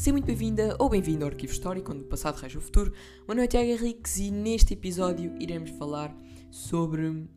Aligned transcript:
Seja 0.00 0.12
muito 0.12 0.24
bem-vinda 0.24 0.74
ou 0.78 0.88
bem-vindo 0.88 1.26
ao 1.26 1.30
Arquivo 1.30 1.52
Histórico, 1.52 1.92
onde 1.92 2.04
o 2.04 2.06
passado 2.06 2.38
rege 2.38 2.56
o 2.56 2.60
futuro. 2.62 2.90
O 2.90 3.26
meu 3.26 3.36
nome 3.36 3.44
é 3.44 3.46
Tiago 3.46 3.68
Henriques 3.68 4.16
e 4.16 4.30
neste 4.30 4.72
episódio 4.72 5.36
iremos 5.38 5.68
falar 5.72 6.16
sobre 6.50 7.28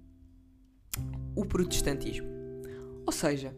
o 1.36 1.46
protestantismo. 1.46 2.26
Ou 3.06 3.12
seja, 3.12 3.54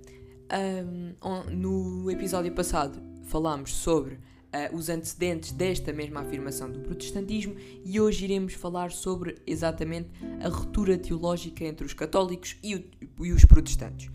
um, 1.24 1.52
no 1.56 2.10
episódio 2.10 2.52
passado 2.52 3.00
falámos 3.26 3.76
sobre 3.76 4.16
uh, 4.16 4.76
os 4.76 4.90
antecedentes 4.90 5.52
desta 5.52 5.94
mesma 5.94 6.22
afirmação 6.22 6.72
do 6.72 6.80
protestantismo 6.80 7.56
e 7.86 8.02
hoje 8.02 8.26
iremos 8.26 8.56
falar 8.56 8.90
sobre 8.90 9.36
exatamente 9.46 10.10
a 10.44 10.50
ruptura 10.50 10.98
teológica 10.98 11.64
entre 11.64 11.86
os 11.86 11.94
católicos 11.94 12.58
e, 12.64 12.74
o, 12.74 12.84
e 13.24 13.32
os 13.32 13.46
protestantes. 13.46 14.10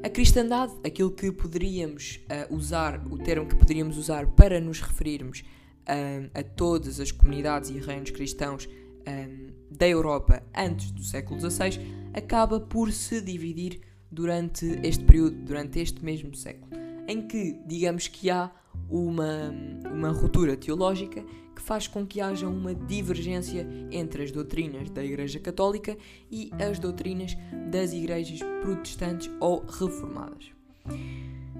A 0.00 0.08
cristandade, 0.08 0.72
aquilo 0.84 1.10
que 1.10 1.32
poderíamos 1.32 2.20
uh, 2.50 2.54
usar, 2.54 3.04
o 3.10 3.18
termo 3.18 3.48
que 3.48 3.56
poderíamos 3.56 3.98
usar 3.98 4.28
para 4.28 4.60
nos 4.60 4.80
referirmos 4.80 5.40
uh, 5.40 6.30
a 6.32 6.42
todas 6.42 7.00
as 7.00 7.10
comunidades 7.10 7.70
e 7.70 7.80
reinos 7.80 8.10
cristãos 8.10 8.66
um, 8.66 9.48
da 9.68 9.88
Europa 9.88 10.42
antes 10.54 10.92
do 10.92 11.02
século 11.02 11.40
XVI, 11.40 11.80
acaba 12.14 12.60
por 12.60 12.92
se 12.92 13.20
dividir 13.20 13.80
durante 14.08 14.78
este 14.84 15.04
período, 15.04 15.36
durante 15.42 15.80
este 15.80 16.04
mesmo 16.04 16.32
século, 16.36 16.70
em 17.08 17.26
que 17.26 17.60
digamos 17.66 18.06
que 18.06 18.30
há 18.30 18.52
uma, 18.88 19.52
uma 19.92 20.10
ruptura 20.10 20.56
teológica 20.56 21.24
que 21.54 21.62
faz 21.62 21.88
com 21.88 22.06
que 22.06 22.20
haja 22.20 22.48
uma 22.48 22.74
divergência 22.74 23.66
entre 23.90 24.22
as 24.22 24.30
doutrinas 24.30 24.88
da 24.90 25.04
Igreja 25.04 25.40
Católica 25.40 25.96
e 26.30 26.50
as 26.58 26.78
doutrinas 26.78 27.36
das 27.70 27.92
igrejas 27.92 28.40
protestantes 28.62 29.30
ou 29.40 29.64
reformadas. 29.66 30.52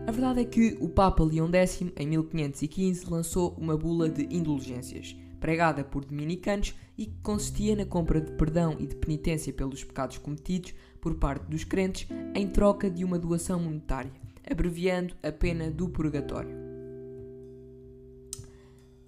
A 0.07 0.11
verdade 0.11 0.41
é 0.41 0.45
que 0.45 0.79
o 0.81 0.89
Papa 0.89 1.23
Leão 1.23 1.53
X, 1.53 1.83
em 1.97 2.07
1515, 2.07 3.11
lançou 3.11 3.55
uma 3.59 3.77
bula 3.77 4.09
de 4.09 4.23
indulgências, 4.35 5.17
pregada 5.41 5.85
por 5.85 6.05
dominicanos 6.05 6.75
e 6.97 7.07
que 7.07 7.21
consistia 7.23 7.77
na 7.77 7.85
compra 7.85 8.21
de 8.21 8.33
perdão 8.33 8.77
e 8.79 8.87
de 8.87 8.97
penitência 8.97 9.53
pelos 9.53 9.85
pecados 9.85 10.19
cometidos 10.19 10.75
por 11.01 11.17
parte 11.17 11.47
dos 11.47 11.65
crentes 11.65 12.09
em 12.35 12.49
troca 12.49 12.89
de 12.89 13.05
uma 13.05 13.19
doação 13.19 13.61
monetária, 13.61 14.13
abreviando 14.49 15.15
a 15.23 15.31
pena 15.31 15.71
do 15.71 15.89
purgatório. 15.89 16.68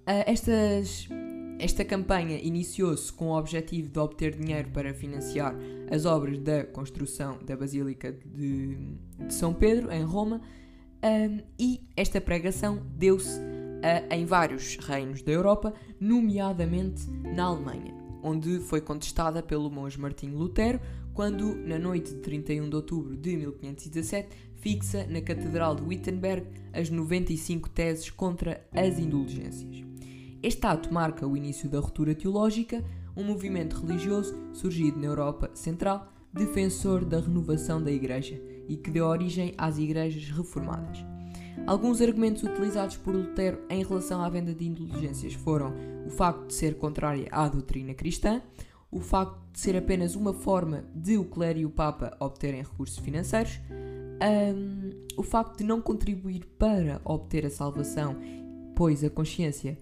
Uh, 0.01 0.25
estas, 0.25 1.07
esta 1.59 1.85
campanha 1.85 2.39
iniciou-se 2.39 3.13
com 3.13 3.27
o 3.27 3.37
objetivo 3.37 3.87
de 3.87 3.99
obter 3.99 4.35
dinheiro 4.35 4.69
para 4.69 4.93
financiar 4.93 5.55
as 5.91 6.05
obras 6.05 6.39
da 6.39 6.63
construção 6.63 7.37
da 7.45 7.55
Basílica 7.55 8.11
de, 8.11 8.75
de 9.19 9.33
São 9.33 9.53
Pedro, 9.53 9.91
em 9.91 10.03
Roma, 10.03 10.41
um, 11.03 11.39
e 11.59 11.81
esta 11.95 12.21
pregação 12.21 12.81
deu-se 12.95 13.39
uh, 13.39 14.13
em 14.13 14.25
vários 14.25 14.75
reinos 14.77 15.21
da 15.21 15.31
Europa, 15.31 15.73
nomeadamente 15.99 17.09
na 17.35 17.45
Alemanha, 17.45 17.93
onde 18.23 18.59
foi 18.59 18.81
contestada 18.81 19.41
pelo 19.41 19.69
monge 19.69 19.99
Martinho 19.99 20.37
Lutero, 20.37 20.79
quando, 21.13 21.55
na 21.55 21.77
noite 21.77 22.13
de 22.13 22.21
31 22.21 22.69
de 22.69 22.75
outubro 22.75 23.15
de 23.15 23.35
1517, 23.35 24.29
fixa 24.55 25.05
na 25.07 25.21
Catedral 25.21 25.75
de 25.75 25.83
Wittenberg 25.83 26.47
as 26.71 26.89
95 26.89 27.69
teses 27.69 28.09
contra 28.09 28.65
as 28.71 28.97
indulgências. 28.97 29.90
Este 30.43 30.65
ato 30.65 30.91
marca 30.91 31.27
o 31.27 31.37
início 31.37 31.69
da 31.69 31.79
ruptura 31.79 32.15
teológica, 32.15 32.83
um 33.15 33.23
movimento 33.23 33.75
religioso 33.75 34.35
surgido 34.53 34.99
na 34.99 35.05
Europa 35.05 35.51
Central, 35.53 36.11
defensor 36.33 37.05
da 37.05 37.19
renovação 37.19 37.81
da 37.81 37.91
Igreja 37.91 38.41
e 38.67 38.75
que 38.75 38.89
deu 38.89 39.05
origem 39.05 39.53
às 39.55 39.77
igrejas 39.77 40.29
reformadas. 40.31 41.05
Alguns 41.67 42.01
argumentos 42.01 42.41
utilizados 42.41 42.97
por 42.97 43.13
Lutero 43.13 43.59
em 43.69 43.83
relação 43.83 44.21
à 44.21 44.29
venda 44.29 44.51
de 44.51 44.65
indulgências 44.65 45.33
foram 45.33 45.73
o 46.07 46.09
facto 46.09 46.47
de 46.47 46.55
ser 46.55 46.75
contrária 46.75 47.27
à 47.31 47.47
doutrina 47.47 47.93
cristã, 47.93 48.41
o 48.89 48.99
facto 48.99 49.37
de 49.53 49.59
ser 49.59 49.77
apenas 49.77 50.15
uma 50.15 50.33
forma 50.33 50.85
de 50.95 51.17
o 51.17 51.25
clero 51.25 51.59
e 51.59 51.65
o 51.65 51.69
Papa 51.69 52.17
obterem 52.19 52.63
recursos 52.63 52.97
financeiros, 52.97 53.59
um, 54.21 54.89
o 55.15 55.21
facto 55.21 55.59
de 55.59 55.63
não 55.63 55.81
contribuir 55.81 56.45
para 56.57 56.99
obter 57.05 57.45
a 57.45 57.49
salvação, 57.49 58.15
pois 58.75 59.03
a 59.03 59.09
consciência 59.09 59.77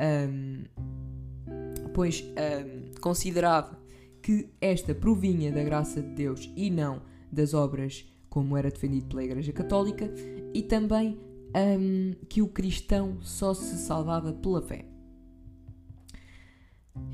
um, 0.00 0.64
pois 1.92 2.24
um, 2.24 3.00
considerava 3.00 3.78
que 4.22 4.48
esta 4.60 4.94
provinha 4.94 5.52
da 5.52 5.62
graça 5.62 6.02
de 6.02 6.08
Deus 6.08 6.50
e 6.56 6.70
não 6.70 7.02
das 7.30 7.54
obras, 7.54 8.04
como 8.28 8.56
era 8.56 8.70
defendido 8.70 9.06
pela 9.06 9.24
Igreja 9.24 9.52
Católica, 9.52 10.12
e 10.52 10.62
também 10.62 11.18
um, 11.56 12.12
que 12.28 12.42
o 12.42 12.48
cristão 12.48 13.18
só 13.20 13.54
se 13.54 13.76
salvava 13.76 14.32
pela 14.32 14.62
fé. 14.62 14.84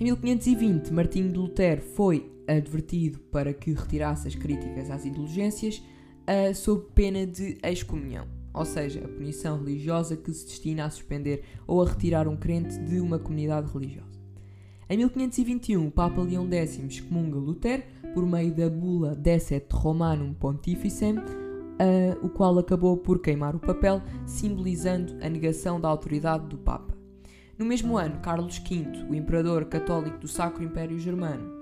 Em 0.01 0.05
1520, 0.05 0.93
Martinho 0.93 1.31
de 1.31 1.39
Lutero 1.39 1.81
foi 1.81 2.33
advertido 2.49 3.19
para 3.19 3.53
que 3.53 3.73
retirasse 3.73 4.29
as 4.29 4.35
críticas 4.35 4.91
às 4.91 5.05
indulgências 5.05 5.79
uh, 5.79 6.55
sob 6.55 6.87
pena 6.95 7.27
de 7.27 7.59
excomunhão 7.63 8.36
ou 8.57 8.65
seja, 8.65 9.05
a 9.05 9.09
punição 9.09 9.59
religiosa 9.59 10.17
que 10.17 10.33
se 10.33 10.47
destina 10.47 10.87
a 10.87 10.91
suspender 10.91 11.45
ou 11.67 11.83
a 11.83 11.87
retirar 11.87 12.27
um 12.27 12.37
crente 12.37 12.79
de 12.79 12.99
uma 12.99 13.19
comunidade 13.19 13.71
religiosa. 13.71 14.17
Em 14.89 14.97
1521, 14.97 15.87
o 15.87 15.91
Papa 15.91 16.23
Leão 16.23 16.49
X 16.51 16.79
excomunga 16.79 17.37
Lutero 17.37 17.83
por 18.15 18.25
meio 18.25 18.55
da 18.55 18.71
bula 18.71 19.15
Decet 19.15 19.67
Romanum 19.73 20.33
Pontificem, 20.33 21.19
uh, 21.19 22.25
o 22.25 22.31
qual 22.31 22.59
acabou 22.59 22.97
por 22.97 23.21
queimar 23.21 23.55
o 23.55 23.61
papel, 23.61 24.01
simbolizando 24.25 25.17
a 25.21 25.29
negação 25.29 25.79
da 25.79 25.89
autoridade 25.89 26.47
do 26.47 26.57
Papa. 26.57 26.97
No 27.59 27.67
mesmo 27.67 27.99
ano, 27.99 28.21
Carlos 28.21 28.59
V, 28.59 28.87
o 29.11 29.15
imperador 29.15 29.67
católico 29.67 30.19
do 30.19 30.29
Sacro 30.29 30.63
Império 30.63 30.99
Germano, 30.99 31.56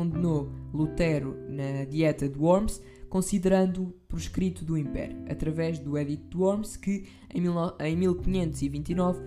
condenou 0.00 0.50
Lutero 0.72 1.36
na 1.46 1.84
Dieta 1.84 2.26
de 2.26 2.38
Worms, 2.38 2.80
considerando 3.10 3.94
proscrito 4.08 4.64
do 4.64 4.78
Império, 4.78 5.18
através 5.28 5.78
do 5.78 5.98
Edito 5.98 6.30
de 6.30 6.36
Worms, 6.38 6.76
que 6.76 7.04
em, 7.34 7.40
mil, 7.42 7.54
em 7.78 7.96
1529 7.96 9.18
uh, 9.18 9.24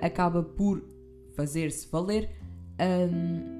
acaba 0.00 0.42
por 0.42 0.82
fazer-se 1.34 1.86
valer 1.90 2.30
um, 3.12 3.56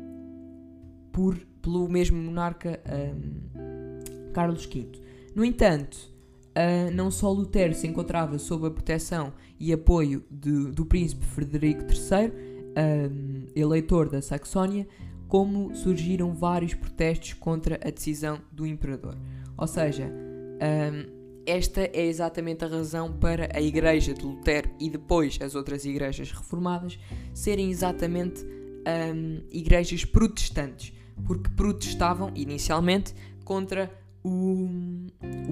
por, 1.13 1.37
pelo 1.61 1.87
mesmo 1.89 2.17
monarca 2.17 2.81
um, 2.89 4.33
Carlos 4.33 4.65
V. 4.65 4.89
No 5.35 5.45
entanto, 5.45 6.11
uh, 6.57 6.91
não 6.95 7.11
só 7.11 7.31
Lutero 7.31 7.75
se 7.75 7.87
encontrava 7.87 8.39
sob 8.39 8.67
a 8.67 8.71
proteção 8.71 9.35
e 9.61 9.75
apoio 9.75 10.25
de, 10.31 10.71
do 10.71 10.87
príncipe 10.87 11.27
Frederico 11.27 11.83
III, 11.83 12.33
um, 12.79 13.47
eleitor 13.55 14.09
da 14.09 14.23
Saxónia, 14.23 14.87
como 15.29 15.75
surgiram 15.75 16.33
vários 16.33 16.75
protestos 16.75 17.33
contra 17.35 17.77
a 17.85 17.91
decisão 17.91 18.41
do 18.53 18.67
imperador. 18.67 19.17
Ou 19.57 19.67
seja, 19.67 20.07
um, 20.07 21.17
esta 21.47 21.83
é 21.83 22.05
exatamente 22.07 22.65
a 22.65 22.69
razão 22.69 23.13
para 23.13 23.49
a 23.55 23.61
Igreja 23.61 24.13
de 24.13 24.25
Lutero 24.25 24.71
e 24.81 24.91
depois 24.91 25.39
as 25.41 25.55
outras 25.55 25.85
igrejas 25.85 26.31
reformadas 26.33 26.99
serem 27.33 27.71
exatamente 27.71 28.45
um, 28.45 29.43
igrejas 29.51 30.05
protestantes, 30.05 30.93
porque 31.25 31.49
protestavam 31.51 32.33
inicialmente 32.35 33.15
contra 33.45 33.91
o, 34.25 34.69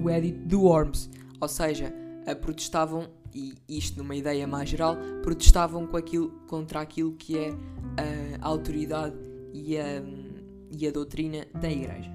o 0.01 0.09
Edito 0.09 0.45
de 0.45 0.55
Worms, 0.55 1.09
ou 1.39 1.47
seja, 1.47 1.93
protestavam, 2.41 3.07
e 3.33 3.55
isto 3.69 3.97
numa 3.97 4.15
ideia 4.15 4.45
mais 4.47 4.69
geral, 4.69 4.97
protestavam 5.21 5.85
com 5.85 5.95
aquilo, 5.95 6.29
contra 6.47 6.81
aquilo 6.81 7.13
que 7.13 7.37
é 7.37 7.53
a 8.41 8.47
autoridade 8.47 9.15
e 9.55 9.77
a, 9.77 10.03
e 10.69 10.85
a 10.85 10.91
doutrina 10.91 11.47
da 11.53 11.71
Igreja. 11.71 12.11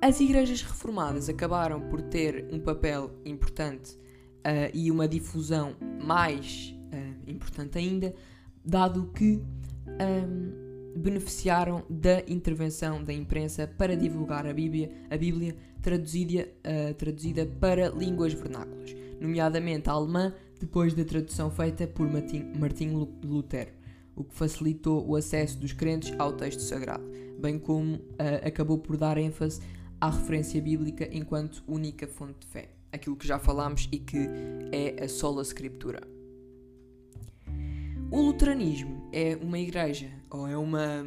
As 0.00 0.20
igrejas 0.20 0.60
reformadas 0.60 1.28
acabaram 1.30 1.80
por 1.88 2.02
ter 2.02 2.46
um 2.52 2.60
papel 2.60 3.10
importante 3.24 3.94
uh, 3.94 4.70
e 4.74 4.90
uma 4.90 5.08
difusão 5.08 5.74
mais 6.02 6.74
uh, 6.92 7.30
importante 7.30 7.78
ainda, 7.78 8.14
dado 8.62 9.10
que 9.14 9.40
um, 9.88 10.98
beneficiaram 10.98 11.84
da 11.88 12.20
intervenção 12.28 13.02
da 13.02 13.14
imprensa 13.14 13.66
para 13.66 13.96
divulgar 13.96 14.46
a 14.46 14.52
Bíblia, 14.52 14.90
a 15.08 15.16
Bíblia 15.16 15.56
traduzida, 15.80 16.48
uh, 16.66 16.94
traduzida 16.94 17.46
para 17.46 17.88
línguas 17.88 18.34
vernáculas, 18.34 18.94
nomeadamente 19.18 19.88
a 19.88 19.92
alemã, 19.92 20.34
depois 20.60 20.92
da 20.92 21.04
tradução 21.04 21.50
feita 21.50 21.86
por 21.86 22.10
Martim, 22.10 22.52
Martim 22.58 22.90
Lutero, 23.24 23.70
o 24.16 24.24
que 24.24 24.34
facilitou 24.34 25.06
o 25.06 25.16
acesso 25.16 25.58
dos 25.58 25.72
crentes 25.72 26.12
ao 26.18 26.32
texto 26.32 26.60
sagrado, 26.60 27.04
bem 27.38 27.58
como 27.58 28.00
acabou 28.44 28.78
por 28.78 28.96
dar 28.96 29.18
ênfase 29.18 29.60
à 30.00 30.10
referência 30.10 30.60
bíblica 30.60 31.08
enquanto 31.12 31.62
única 31.66 32.06
fonte 32.06 32.40
de 32.40 32.46
fé. 32.46 32.70
Aquilo 32.92 33.16
que 33.16 33.26
já 33.26 33.38
falámos 33.38 33.88
e 33.90 33.98
que 33.98 34.28
é 34.70 35.04
a 35.04 35.08
sola 35.08 35.42
scriptura. 35.42 36.00
O 38.10 38.20
luteranismo 38.20 39.08
é 39.12 39.36
uma 39.42 39.58
igreja, 39.58 40.08
ou 40.30 40.46
é 40.46 40.56
uma, 40.56 41.04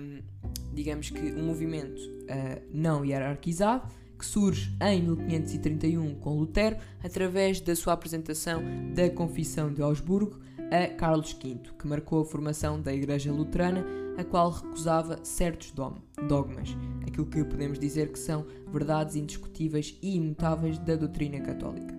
digamos 0.74 1.10
que, 1.10 1.32
um 1.32 1.46
movimento 1.46 2.02
uh, 2.02 2.62
não 2.74 3.06
hierarquizado 3.06 3.90
que 4.18 4.26
surge 4.26 4.76
em 4.82 5.02
1531 5.04 6.16
com 6.16 6.38
Lutero, 6.38 6.76
através 7.04 7.62
da 7.62 7.76
sua 7.76 7.94
apresentação 7.94 8.62
da 8.94 9.10
Confissão 9.10 9.72
de 9.72 9.82
Augsburgo 9.82 10.40
a 10.72 10.88
Carlos 10.96 11.34
V, 11.34 11.60
que 11.78 11.88
marcou 11.88 12.22
a 12.22 12.26
formação 12.26 12.82
da 12.82 12.94
Igreja 12.94 13.32
Luterana, 13.32 13.86
a 14.18 14.24
qual 14.24 14.50
recusava 14.50 15.20
certos 15.24 15.72
dogmas, 15.72 16.76
aquilo 17.06 17.28
que 17.28 17.44
podemos 17.44 17.80
dizer 17.80 18.12
que 18.12 18.20
são 18.20 18.46
verdades 18.72 19.16
indiscutíveis 19.16 19.98
e 20.02 20.16
imutáveis 20.16 20.78
da 20.80 20.96
doutrina 20.96 21.40
católica. 21.40 21.96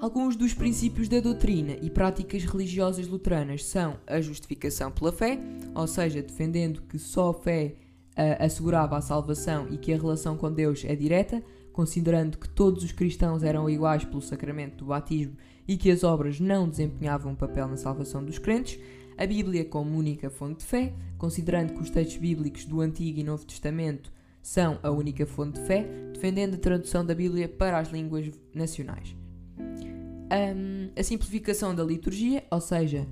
Alguns 0.00 0.34
dos 0.34 0.52
princípios 0.52 1.08
da 1.08 1.20
doutrina 1.20 1.76
e 1.80 1.88
práticas 1.88 2.44
religiosas 2.44 3.06
luteranas 3.06 3.64
são 3.64 4.00
a 4.04 4.20
justificação 4.20 4.90
pela 4.90 5.12
fé, 5.12 5.38
ou 5.76 5.86
seja, 5.86 6.20
defendendo 6.20 6.82
que 6.82 6.98
só 6.98 7.30
a 7.30 7.34
fé 7.34 7.76
uh, 8.12 8.44
assegurava 8.44 8.96
a 8.96 9.00
salvação 9.00 9.68
e 9.70 9.78
que 9.78 9.92
a 9.92 9.96
relação 9.96 10.36
com 10.36 10.52
Deus 10.52 10.84
é 10.84 10.96
direta, 10.96 11.40
considerando 11.72 12.38
que 12.38 12.48
todos 12.48 12.84
os 12.84 12.92
cristãos 12.92 13.42
eram 13.42 13.68
iguais 13.68 14.04
pelo 14.04 14.20
sacramento 14.20 14.76
do 14.76 14.86
batismo 14.86 15.36
e 15.66 15.76
que 15.76 15.90
as 15.90 16.04
obras 16.04 16.38
não 16.40 16.68
desempenhavam 16.68 17.32
um 17.32 17.36
papel 17.36 17.66
na 17.66 17.76
salvação 17.76 18.24
dos 18.24 18.38
crentes, 18.38 18.78
a 19.16 19.26
Bíblia 19.26 19.64
como 19.64 19.96
única 19.96 20.30
fonte 20.30 20.60
de 20.60 20.64
fé, 20.64 20.92
considerando 21.18 21.74
que 21.74 21.80
os 21.80 21.90
textos 21.90 22.16
bíblicos 22.16 22.64
do 22.64 22.80
Antigo 22.80 23.20
e 23.20 23.24
Novo 23.24 23.44
Testamento 23.44 24.12
são 24.42 24.78
a 24.82 24.90
única 24.90 25.24
fonte 25.24 25.60
de 25.60 25.66
fé, 25.66 25.86
defendendo 26.12 26.54
a 26.54 26.58
tradução 26.58 27.04
da 27.04 27.14
Bíblia 27.14 27.48
para 27.48 27.78
as 27.78 27.90
línguas 27.90 28.30
nacionais. 28.52 29.14
Um, 29.58 30.90
a 30.98 31.02
simplificação 31.02 31.74
da 31.74 31.84
liturgia, 31.84 32.42
ou 32.50 32.60
seja, 32.60 33.06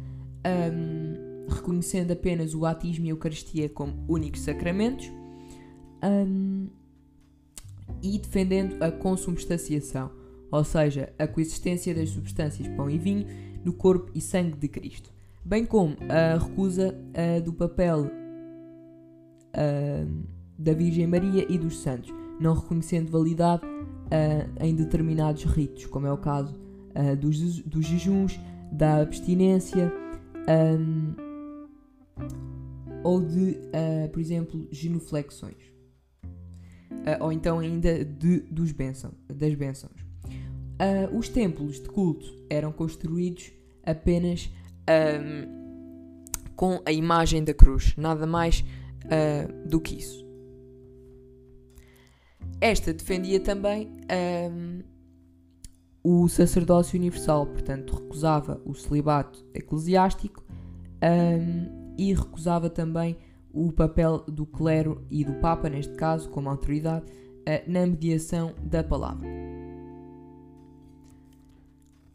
um, 0.45 1.47
reconhecendo 1.55 2.13
apenas 2.13 2.55
o 2.55 2.61
batismo 2.61 3.07
e 3.07 3.09
a 3.09 3.13
Eucaristia 3.13 3.69
como 3.69 4.05
únicos 4.09 4.41
sacramentos, 4.41 5.07
um, 6.03 6.69
e 8.03 8.19
defendendo 8.19 8.83
a 8.83 8.91
consubstanciação, 8.91 10.11
ou 10.51 10.65
seja, 10.65 11.13
a 11.19 11.27
coexistência 11.27 11.95
das 11.95 12.11
substâncias 12.11 12.69
pão 12.69 12.91
e 12.91 12.99
vinho 12.99 13.27
no 13.65 13.73
corpo 13.73 14.11
e 14.15 14.21
sangue 14.21 14.57
de 14.57 14.69
Cristo, 14.69 15.13
bem 15.45 15.65
como 15.65 15.97
a 16.09 16.39
recusa 16.39 16.95
uh, 16.95 17.43
do 17.43 17.53
papel 17.53 18.07
uh, 19.55 20.25
da 20.59 20.73
Virgem 20.73 21.07
Maria 21.07 21.47
e 21.49 21.59
dos 21.59 21.79
santos, 21.79 22.13
não 22.41 22.55
reconhecendo 22.55 23.11
validade 23.11 23.65
uh, 23.65 24.65
em 24.65 24.75
determinados 24.75 25.45
ritos, 25.45 25.87
como 25.87 26.07
é 26.07 26.13
o 26.13 26.19
caso 26.19 26.59
dos, 27.21 27.61
dos 27.61 27.87
jejuns, 27.87 28.41
da 28.73 28.97
abstinência 28.97 29.93
ou 33.05 33.21
de, 33.21 33.57
por 34.13 34.19
exemplo, 34.19 34.67
genuflexões. 34.73 35.70
Uh, 36.91 37.25
ou 37.25 37.33
então 37.33 37.59
ainda 37.59 38.05
de, 38.05 38.41
dos 38.41 38.73
benção, 38.73 39.13
das 39.33 39.55
bênçãos. 39.55 39.95
os 41.13 41.29
templos 41.29 41.81
de 41.81 41.89
culto 41.89 42.27
eram 42.51 42.73
construídos 42.73 43.53
apenas 43.85 44.51
um, 44.89 46.25
com 46.57 46.83
a 46.85 46.93
imagem 46.93 47.43
da 47.45 47.55
cruz, 47.55 47.95
nada 47.97 48.27
mais 48.27 48.65
do 49.67 49.81
que 49.81 49.97
isso. 49.97 50.27
Esta 52.61 52.93
defendia 52.93 53.41
também 53.41 53.91
um, 54.53 54.83
o 56.03 56.29
sacerdócio 56.29 56.99
universal, 56.99 57.47
portanto, 57.47 57.95
recusava 57.95 58.61
o 58.65 58.75
celibato 58.75 59.45
eclesiástico 59.55 60.45
um, 61.03 61.95
e 61.97 62.13
recusava 62.13 62.69
também 62.69 63.17
o 63.53 63.73
papel 63.73 64.21
do 64.21 64.47
clero 64.47 65.05
e 65.11 65.25
do 65.25 65.35
Papa, 65.35 65.69
neste 65.69 65.95
caso, 65.95 66.29
como 66.31 66.49
autoridade, 66.49 67.07
uh, 67.11 67.71
na 67.71 67.87
mediação 67.87 68.55
da 68.63 68.83
palavra. 68.83 69.29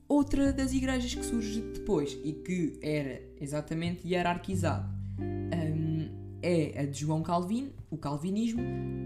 Outra 0.08 0.54
das 0.54 0.72
igrejas 0.72 1.14
que 1.14 1.26
surge 1.26 1.62
depois 1.62 2.18
e 2.24 2.32
que 2.32 2.80
era 2.82 3.22
exatamente 3.42 4.08
hierarquizada 4.08 4.96
é 6.46 6.80
a 6.80 6.86
de 6.86 7.00
João 7.00 7.24
Calvino, 7.24 7.72
o 7.90 7.98
calvinismo, 7.98 8.62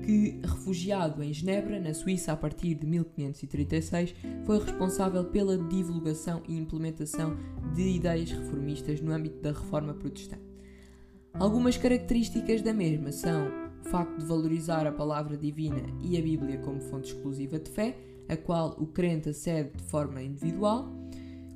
que, 0.05 0.41
refugiado 0.43 1.23
em 1.23 1.31
Genebra, 1.31 1.79
na 1.79 1.93
Suíça, 1.93 2.33
a 2.33 2.35
partir 2.35 2.75
de 2.75 2.85
1536, 2.85 4.13
foi 4.43 4.59
responsável 4.59 5.23
pela 5.23 5.57
divulgação 5.57 6.43
e 6.49 6.57
implementação 6.57 7.37
de 7.73 7.95
ideias 7.95 8.29
reformistas 8.29 8.99
no 8.99 9.13
âmbito 9.13 9.41
da 9.41 9.53
reforma 9.53 9.93
protestante. 9.93 10.48
Algumas 11.33 11.77
características 11.77 12.61
da 12.61 12.73
mesma 12.73 13.11
são 13.11 13.47
o 13.85 13.89
facto 13.89 14.17
de 14.17 14.25
valorizar 14.25 14.85
a 14.85 14.91
palavra 14.91 15.37
divina 15.37 15.81
e 16.01 16.17
a 16.17 16.21
Bíblia 16.21 16.57
como 16.59 16.81
fonte 16.81 17.13
exclusiva 17.13 17.59
de 17.59 17.69
fé, 17.69 17.97
a 18.27 18.35
qual 18.35 18.75
o 18.79 18.87
crente 18.87 19.29
acede 19.29 19.71
de 19.77 19.83
forma 19.83 20.21
individual, 20.21 20.89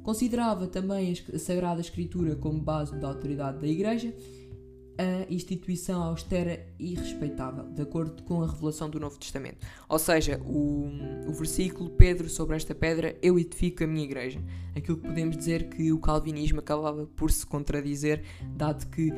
considerava 0.04 0.68
também 0.68 1.14
a 1.34 1.38
Sagrada 1.38 1.82
Escritura 1.82 2.36
como 2.36 2.60
base 2.60 2.96
da 2.96 3.08
autoridade 3.08 3.60
da 3.60 3.68
Igreja 3.68 4.14
a 4.98 5.32
instituição 5.32 6.04
austera 6.04 6.66
e 6.78 6.94
respeitável, 6.94 7.66
de 7.66 7.82
acordo 7.82 8.22
com 8.24 8.44
a 8.44 8.48
revelação 8.48 8.90
do 8.90 9.00
Novo 9.00 9.18
Testamento. 9.18 9.66
Ou 9.90 9.98
seja, 9.98 10.40
o, 10.46 10.88
o 11.28 11.34
versículo 11.34 11.90
Pedro 11.90 12.30
sobre 12.30 12.56
esta 12.56 12.76
pedra, 12.76 13.18
eu 13.22 13.40
edifico 13.40 13.84
a 13.84 13.88
minha 13.88 14.04
igreja. 14.04 14.42
Aquilo 14.76 14.98
que 14.98 15.08
podemos 15.08 15.36
dizer 15.36 15.70
que 15.70 15.92
o 15.92 16.00
calvinismo 16.00 16.60
acabava 16.60 17.08
por 17.16 17.32
se 17.32 17.46
contradizer, 17.46 18.24
dado 18.56 18.88
que 18.88 19.12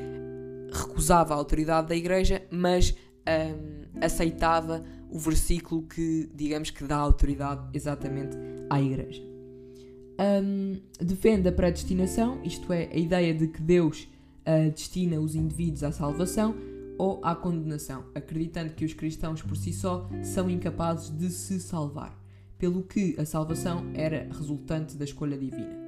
recusava 0.76 1.34
a 1.34 1.38
autoridade 1.38 1.88
da 1.88 1.96
igreja, 1.96 2.44
mas 2.52 2.96
um, 3.28 4.04
aceitava 4.04 4.84
o 5.10 5.20
versículo 5.20 5.84
que, 5.84 6.30
digamos, 6.34 6.70
que 6.70 6.84
dá 6.84 6.98
autoridade 6.98 7.68
exatamente 7.74 8.38
à 8.70 8.82
igreja. 8.82 9.22
Um, 10.20 10.80
defende 11.00 11.48
a 11.50 11.52
predestinação, 11.52 12.42
isto 12.44 12.72
é, 12.72 12.90
a 12.92 12.98
ideia 12.98 13.34
de 13.34 13.48
que 13.48 13.62
Deus 13.62 14.08
uh, 14.46 14.72
destina 14.72 15.20
os 15.20 15.36
indivíduos 15.36 15.84
à 15.84 15.92
salvação 15.92 16.56
ou 16.98 17.20
à 17.24 17.36
condenação, 17.36 18.06
acreditando 18.16 18.74
que 18.74 18.86
os 18.86 18.94
cristãos 18.94 19.42
por 19.42 19.58
si 19.58 19.74
só 19.74 20.10
são 20.24 20.50
incapazes 20.50 21.10
de 21.10 21.30
se 21.30 21.60
salvar, 21.60 22.18
pelo 22.58 22.84
que 22.84 23.16
a 23.20 23.26
salvação 23.26 23.92
era 23.94 24.30
resultante 24.32 24.96
da 24.96 25.04
escolha 25.04 25.38
divina. 25.38 25.85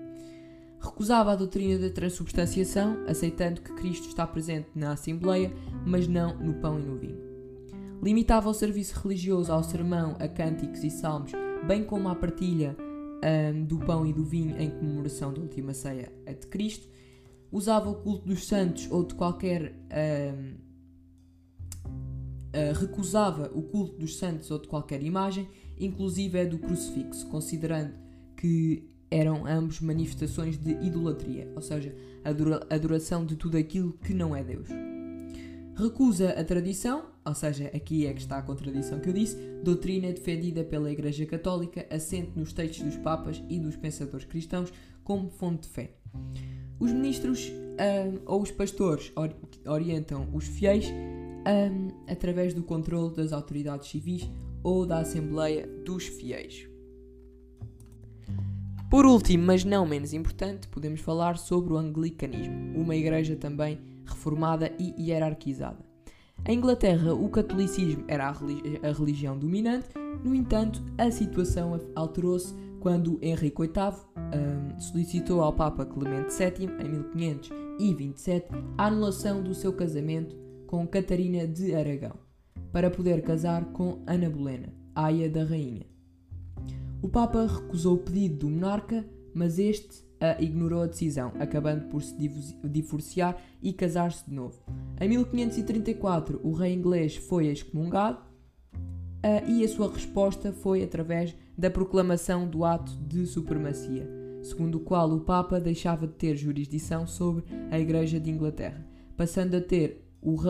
Recusava 0.80 1.32
a 1.32 1.36
doutrina 1.36 1.80
da 1.80 1.90
transubstanciação, 1.90 3.04
aceitando 3.08 3.62
que 3.62 3.74
Cristo 3.74 4.08
está 4.08 4.26
presente 4.28 4.70
na 4.76 4.92
Assembleia, 4.92 5.52
mas 5.86 6.08
não 6.08 6.38
no 6.38 6.54
pão 6.56 6.80
e 6.80 6.84
no 6.84 6.98
vinho. 6.98 7.28
Limitava 8.02 8.50
o 8.50 8.54
serviço 8.54 9.00
religioso 9.02 9.52
ao 9.52 9.64
sermão, 9.64 10.16
a 10.20 10.28
cânticos 10.28 10.84
e 10.84 10.90
salmos, 10.90 11.32
bem 11.66 11.84
como 11.84 12.08
à 12.10 12.16
partilha 12.16 12.76
um, 13.24 13.66
do 13.66 13.80
pão 13.80 14.06
e 14.06 14.14
do 14.14 14.24
vinho 14.24 14.56
em 14.60 14.70
comemoração 14.70 15.34
da 15.34 15.42
última 15.42 15.74
ceia 15.74 16.12
de 16.26 16.48
Cristo, 16.48 16.88
usava 17.52 17.90
o 17.90 17.96
culto 17.96 18.28
dos 18.28 18.46
santos 18.48 18.88
ou 18.92 19.04
de 19.04 19.16
qualquer. 19.16 19.74
Uh, 19.92 20.56
uh, 22.48 22.80
recusava 22.80 23.52
o 23.54 23.64
culto 23.64 23.98
dos 23.98 24.18
santos 24.18 24.52
ou 24.52 24.60
de 24.60 24.68
qualquer 24.68 25.02
imagem, 25.02 25.48
inclusive 25.80 26.38
é 26.38 26.46
do 26.46 26.60
crucifixo, 26.60 27.28
considerando 27.28 27.94
que 28.36 28.88
eram 29.10 29.46
ambos 29.46 29.80
manifestações 29.80 30.58
de 30.58 30.72
idolatria, 30.72 31.52
ou 31.56 31.62
seja, 31.62 31.96
adoração 32.70 33.26
de 33.26 33.36
tudo 33.36 33.58
aquilo 33.58 33.94
que 33.94 34.14
não 34.14 34.36
é 34.36 34.44
Deus. 34.44 34.68
Recusa 35.76 36.32
a 36.32 36.44
tradição, 36.44 37.06
ou 37.24 37.36
seja, 37.36 37.68
aqui 37.68 38.08
é 38.08 38.14
que 38.14 38.20
está 38.20 38.40
a 38.40 38.42
contradição 38.42 39.00
que 39.00 39.10
eu 39.10 39.14
disse, 39.14 39.38
doutrina 39.64 40.12
defendida 40.12 40.64
pela 40.64 40.92
Igreja 40.92 41.26
Católica, 41.26 41.86
assente 41.92 42.32
nos 42.36 42.52
textos 42.52 42.84
dos 42.84 42.98
Papas 42.98 43.44
e 43.48 43.60
dos 43.60 43.76
pensadores 43.76 44.26
cristãos 44.26 44.74
como 45.04 45.30
fonte 45.30 45.68
de 45.68 45.70
fé. 45.70 45.92
Os 46.80 46.92
ministros 46.92 47.52
um, 47.52 48.20
ou 48.26 48.42
os 48.42 48.52
pastores 48.52 49.12
orientam 49.66 50.28
os 50.34 50.46
fiéis 50.46 50.88
um, 50.90 52.12
através 52.12 52.54
do 52.54 52.64
controle 52.64 53.16
das 53.16 53.32
autoridades 53.32 53.88
civis 53.88 54.30
ou 54.64 54.86
da 54.86 55.00
Assembleia 55.00 55.68
dos 55.86 56.08
Fiéis. 56.08 56.68
Por 58.90 59.06
último, 59.06 59.46
mas 59.46 59.66
não 59.66 59.86
menos 59.86 60.14
importante, 60.14 60.70
podemos 60.70 61.02
falar 61.02 61.38
sobre 61.38 61.74
o 61.74 61.78
anglicanismo, 61.78 62.80
uma 62.80 62.96
igreja 62.96 63.36
também 63.36 63.80
reformada 64.06 64.72
e 64.80 64.96
hierarquizada. 64.98 65.86
Em 66.46 66.58
Inglaterra, 66.58 67.14
o 67.14 67.28
catolicismo 67.28 68.06
era 68.08 68.30
a, 68.30 68.32
religi 68.32 68.80
a 68.82 68.92
religião 68.94 69.38
dominante, 69.38 69.90
no 70.24 70.34
entanto, 70.34 70.82
a 70.98 71.12
situação 71.12 71.78
alterou-se 71.96 72.54
quando 72.80 73.20
Henrique 73.22 73.62
VIII 73.62 73.98
um, 74.18 74.80
solicitou 74.80 75.42
ao 75.42 75.52
Papa 75.52 75.86
Clemente 75.86 76.34
VII, 76.34 76.70
em 76.80 76.90
1527, 77.14 78.48
a 78.78 78.86
anulação 78.86 79.44
do 79.44 79.54
seu 79.54 79.74
casamento 79.74 80.34
com 80.66 80.88
Catarina 80.88 81.46
de 81.46 81.76
Aragão, 81.76 82.18
para 82.72 82.90
poder 82.90 83.22
casar 83.22 83.66
com 83.74 84.02
Ana 84.08 84.30
Bolena, 84.30 84.74
aia 84.96 85.30
da 85.30 85.44
rainha. 85.44 85.86
O 87.02 87.08
Papa 87.08 87.46
recusou 87.46 87.96
o 87.96 88.00
pedido 88.00 88.38
do 88.38 88.50
monarca, 88.50 89.06
mas 89.34 89.60
este 89.60 90.08
a 90.20 90.42
ignorou 90.42 90.82
a 90.82 90.88
decisão, 90.88 91.32
acabando 91.40 91.88
por 91.90 92.02
se 92.02 92.16
divorciar 92.64 93.38
e 93.62 93.72
casar-se 93.72 94.26
de 94.28 94.34
novo. 94.34 94.60
Em 95.00 95.08
1534, 95.08 96.42
o 96.44 96.52
rei 96.54 96.74
inglês 96.74 97.16
foi 97.16 97.48
excomungado 97.48 98.20
uh, 99.24 99.50
e 99.50 99.64
a 99.64 99.68
sua 99.68 99.92
resposta 99.92 100.52
foi 100.52 100.84
através 100.84 101.36
da 101.56 101.70
proclamação 101.70 102.48
do 102.48 102.66
ato 102.66 102.92
de 103.08 103.28
supremacia, 103.28 104.10
segundo 104.42 104.76
o 104.76 104.82
qual 104.82 105.12
o 105.12 105.22
Papa 105.22 105.60
deixava 105.60 106.08
de 106.08 106.14
ter 106.14 106.36
jurisdição 106.36 107.06
sobre 107.06 107.44
a 107.70 107.80
Igreja 107.80 108.20
de 108.20 108.32
Inglaterra, 108.32 108.86
passando 109.16 109.56
a 109.56 109.62
ter 109.62 110.04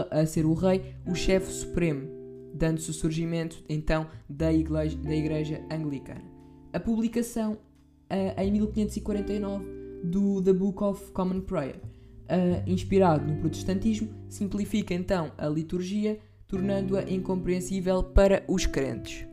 a 0.10 0.26
ser 0.26 0.46
o 0.46 0.54
rei 0.54 0.96
o 1.06 1.14
chefe 1.14 1.52
supremo, 1.52 2.08
dando-se 2.54 2.90
o 2.90 2.94
surgimento 2.94 3.62
então 3.68 4.08
da 4.30 4.48
da 4.48 5.16
igreja 5.16 5.62
Anglicana. 5.70 6.37
A 6.78 6.80
publicação 6.80 7.54
uh, 7.54 8.40
em 8.40 8.52
1549 8.52 9.66
do 10.04 10.40
The 10.44 10.54
Book 10.54 10.84
of 10.84 11.12
Common 11.12 11.42
Prayer, 11.42 11.82
uh, 11.82 12.70
inspirado 12.70 13.26
no 13.26 13.40
protestantismo, 13.40 14.14
simplifica 14.30 14.94
então 14.94 15.32
a 15.40 15.48
liturgia, 15.48 16.20
tornando-a 16.46 17.02
incompreensível 17.10 18.04
para 18.04 18.44
os 18.48 18.68
crentes. 18.68 19.26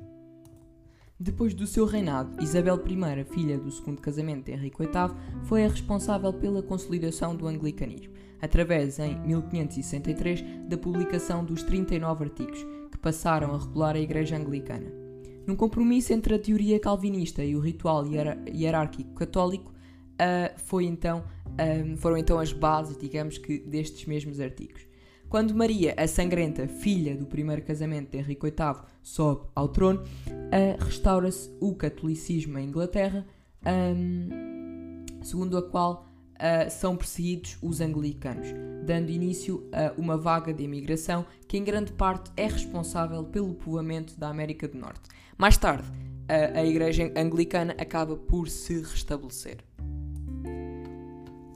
Depois 1.21 1.53
do 1.53 1.67
seu 1.67 1.85
reinado, 1.85 2.43
Isabel 2.43 2.83
I, 2.83 3.25
filha 3.25 3.59
do 3.59 3.71
segundo 3.71 4.01
casamento 4.01 4.47
de 4.47 4.53
Henrique 4.53 4.79
VIII, 4.79 5.15
foi 5.43 5.67
a 5.67 5.69
responsável 5.69 6.33
pela 6.33 6.63
consolidação 6.63 7.37
do 7.37 7.47
anglicanismo, 7.47 8.15
através, 8.41 8.99
em 8.99 9.21
1563, 9.21 10.43
da 10.67 10.79
publicação 10.79 11.45
dos 11.45 11.63
39 11.63 12.25
artigos, 12.25 12.65
que 12.91 12.97
passaram 12.97 13.55
a 13.55 13.59
regular 13.59 13.97
a 13.97 14.01
Igreja 14.01 14.35
Anglicana. 14.35 15.04
Num 15.47 15.57
compromisso 15.57 16.13
entre 16.13 16.35
a 16.35 16.39
teoria 16.39 16.81
calvinista 16.81 17.45
e 17.45 17.55
o 17.55 17.61
ritual 17.61 18.05
hierárquico 18.07 19.13
católico, 19.15 19.73
uh, 20.15 20.59
foi 20.65 20.85
então, 20.85 21.25
um, 21.47 21.97
foram 21.97 22.17
então 22.17 22.39
as 22.39 22.53
bases, 22.53 22.97
digamos 22.97 23.39
que, 23.39 23.59
destes 23.59 24.07
mesmos 24.07 24.41
artigos. 24.41 24.87
Quando 25.29 25.55
Maria, 25.55 25.95
a 25.99 26.07
Sangrenta, 26.07 26.69
filha 26.69 27.17
do 27.17 27.27
primeiro 27.27 27.63
casamento 27.63 28.13
de 28.13 28.19
Henrique 28.19 28.47
VIII, 28.47 28.83
sobe 29.03 29.47
ao 29.55 29.69
trono, 29.69 30.01
uh, 30.03 30.85
restaura-se 30.85 31.51
o 31.61 31.75
catolicismo 31.75 32.59
em 32.59 32.69
Inglaterra, 32.69 33.27
um, 33.67 35.05
segundo 35.23 35.59
a 35.59 35.63
qual 35.63 36.07
uh, 36.35 36.71
são 36.71 36.97
perseguidos 36.97 37.59
os 37.61 37.81
anglicanos, 37.81 38.49
dando 38.87 39.11
início 39.11 39.69
a 39.73 39.93
uma 40.01 40.17
vaga 40.17 40.55
de 40.55 40.63
imigração 40.63 41.27
que 41.49 41.59
em 41.59 41.65
grande 41.65 41.93
parte 41.93 42.31
é 42.37 42.47
responsável 42.47 43.25
pelo 43.25 43.55
povoamento 43.55 44.19
da 44.19 44.29
América 44.29 44.69
do 44.69 44.79
Norte. 44.79 45.14
Mais 45.37 45.57
tarde, 45.57 45.85
a, 46.29 46.61
a 46.61 46.65
Igreja 46.65 47.13
Anglicana 47.17 47.75
acaba 47.79 48.17
por 48.17 48.49
se 48.49 48.81
restabelecer. 48.81 49.59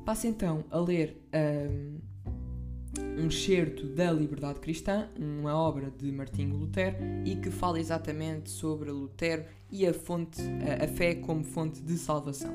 Passo 0.04 0.26
então 0.26 0.64
a 0.70 0.78
ler 0.78 1.16
um, 1.32 3.22
um 3.22 3.26
excerto 3.26 3.86
da 3.86 4.10
Liberdade 4.10 4.58
Cristã, 4.58 5.08
uma 5.16 5.54
obra 5.54 5.92
de 5.96 6.10
Martinho 6.10 6.56
Lutero, 6.56 6.96
e 7.24 7.36
que 7.36 7.50
fala 7.50 7.78
exatamente 7.78 8.50
sobre 8.50 8.90
Lutero 8.90 9.44
e 9.70 9.86
a, 9.86 9.94
fonte, 9.94 10.40
a, 10.42 10.84
a 10.84 10.88
fé 10.88 11.14
como 11.14 11.44
fonte 11.44 11.80
de 11.80 11.96
salvação. 11.96 12.54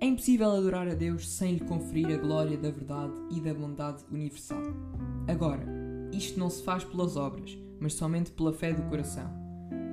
É 0.00 0.06
impossível 0.06 0.50
adorar 0.50 0.86
a 0.86 0.94
Deus 0.94 1.28
sem 1.28 1.54
lhe 1.54 1.60
conferir 1.60 2.08
a 2.08 2.16
glória 2.18 2.56
da 2.56 2.70
verdade 2.70 3.14
e 3.30 3.40
da 3.40 3.54
bondade 3.54 4.04
universal. 4.10 4.62
Agora, 5.26 5.64
isto 6.12 6.38
não 6.38 6.50
se 6.50 6.62
faz 6.62 6.84
pelas 6.84 7.16
obras, 7.16 7.56
mas 7.80 7.94
somente 7.94 8.30
pela 8.30 8.52
fé 8.52 8.72
do 8.72 8.82
coração. 8.82 9.47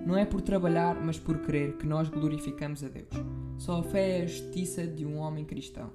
Não 0.06 0.16
é 0.16 0.24
por 0.24 0.42
trabalhar, 0.42 1.04
mas 1.04 1.18
por 1.18 1.40
crer 1.40 1.78
que 1.78 1.88
nós 1.88 2.08
glorificamos 2.10 2.84
a 2.84 2.88
Deus. 2.88 3.10
Só 3.58 3.80
a 3.80 3.84
fé 3.84 4.20
é 4.20 4.24
a 4.24 4.28
justiça 4.28 4.86
de 4.86 5.04
um 5.04 5.18
homem 5.18 5.44
cristão. 5.44 5.92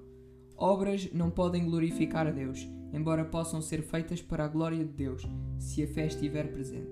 Obras 0.57 1.09
não 1.13 1.31
podem 1.31 1.65
glorificar 1.65 2.27
a 2.27 2.31
Deus, 2.31 2.69
embora 2.93 3.25
possam 3.25 3.63
ser 3.63 3.83
feitas 3.83 4.21
para 4.21 4.45
a 4.45 4.49
glória 4.49 4.85
de 4.85 4.93
Deus, 4.93 5.23
se 5.59 5.83
a 5.83 5.87
fé 5.87 6.07
estiver 6.07 6.51
presente. 6.51 6.91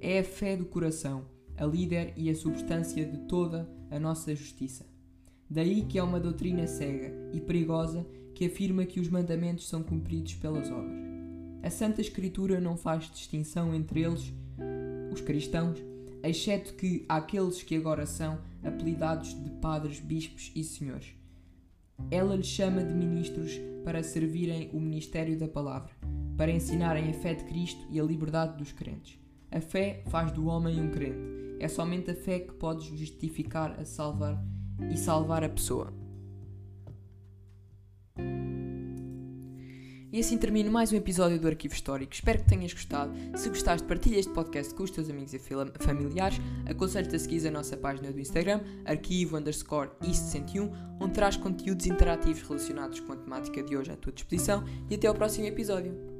É 0.00 0.20
a 0.20 0.24
fé 0.24 0.56
do 0.56 0.64
coração, 0.64 1.26
a 1.56 1.64
líder 1.66 2.14
e 2.16 2.30
a 2.30 2.34
substância 2.34 3.04
de 3.04 3.18
toda 3.26 3.68
a 3.90 3.98
nossa 3.98 4.34
justiça. 4.34 4.86
Daí 5.48 5.82
que 5.82 5.98
é 5.98 6.02
uma 6.02 6.18
doutrina 6.18 6.66
cega 6.66 7.12
e 7.32 7.40
perigosa 7.40 8.06
que 8.34 8.46
afirma 8.46 8.84
que 8.84 8.98
os 8.98 9.08
mandamentos 9.08 9.68
são 9.68 9.82
cumpridos 9.82 10.34
pelas 10.34 10.70
obras. 10.70 11.06
A 11.62 11.70
Santa 11.70 12.00
Escritura 12.00 12.60
não 12.60 12.76
faz 12.76 13.10
distinção 13.10 13.74
entre 13.74 14.02
eles, 14.02 14.32
os 15.12 15.20
cristãos, 15.20 15.82
exceto 16.28 16.74
que 16.74 17.04
aqueles 17.08 17.62
que 17.62 17.76
agora 17.76 18.06
são 18.06 18.38
apelidados 18.64 19.34
de 19.42 19.50
padres, 19.50 20.00
bispos 20.00 20.50
e 20.54 20.64
senhores. 20.64 21.14
Ela 22.10 22.36
lhes 22.36 22.46
chama 22.46 22.84
de 22.84 22.94
ministros 22.94 23.52
para 23.84 24.02
servirem 24.02 24.70
o 24.72 24.80
ministério 24.80 25.38
da 25.38 25.48
palavra, 25.48 25.92
para 26.36 26.50
ensinarem 26.50 27.10
a 27.10 27.14
fé 27.14 27.34
de 27.34 27.44
Cristo 27.44 27.86
e 27.90 28.00
a 28.00 28.04
liberdade 28.04 28.56
dos 28.56 28.72
crentes. 28.72 29.18
A 29.50 29.60
fé 29.60 30.02
faz 30.08 30.32
do 30.32 30.46
homem 30.46 30.80
um 30.80 30.90
crente. 30.90 31.18
É 31.58 31.68
somente 31.68 32.10
a 32.10 32.14
fé 32.14 32.40
que 32.40 32.52
pode 32.52 32.96
justificar 32.96 33.80
a 33.80 33.84
salvar 33.84 34.42
e 34.92 34.96
salvar 34.96 35.42
a 35.42 35.48
pessoa. 35.48 35.92
E 40.16 40.20
assim 40.20 40.38
termino 40.38 40.72
mais 40.72 40.90
um 40.90 40.96
episódio 40.96 41.38
do 41.38 41.46
Arquivo 41.46 41.74
Histórico. 41.74 42.14
Espero 42.14 42.38
que 42.38 42.48
tenhas 42.48 42.72
gostado. 42.72 43.12
Se 43.36 43.50
gostaste, 43.50 43.86
partilha 43.86 44.18
este 44.18 44.32
podcast 44.32 44.72
com 44.72 44.82
os 44.82 44.90
teus 44.90 45.10
amigos 45.10 45.34
e 45.34 45.38
familiares. 45.38 46.40
Aconselho-te 46.64 47.16
a 47.16 47.18
seguir 47.18 47.46
a 47.46 47.50
nossa 47.50 47.76
página 47.76 48.10
do 48.10 48.18
Instagram, 48.18 48.62
arquivo 48.86 49.36
underscore 49.36 49.90
ist101, 50.00 50.72
onde 50.98 51.12
traz 51.12 51.36
conteúdos 51.36 51.84
interativos 51.84 52.40
relacionados 52.48 52.98
com 53.00 53.12
a 53.12 53.16
temática 53.16 53.62
de 53.62 53.76
hoje 53.76 53.90
à 53.90 53.96
tua 53.96 54.10
disposição. 54.10 54.64
E 54.88 54.94
até 54.94 55.06
ao 55.06 55.14
próximo 55.14 55.48
episódio. 55.48 56.15